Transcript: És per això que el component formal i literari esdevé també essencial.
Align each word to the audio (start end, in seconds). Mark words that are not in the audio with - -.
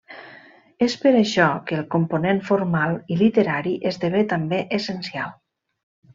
És 0.85 0.95
per 1.03 1.11
això 1.17 1.49
que 1.71 1.77
el 1.81 1.85
component 1.95 2.41
formal 2.47 2.97
i 3.17 3.19
literari 3.21 3.75
esdevé 3.93 4.23
també 4.33 4.65
essencial. 4.81 5.33